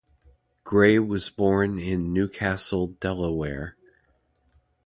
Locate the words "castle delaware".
2.27-3.77